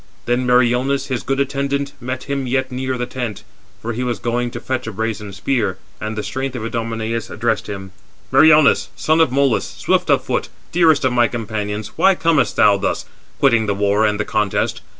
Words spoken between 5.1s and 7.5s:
spear; and the strength of Idomeneus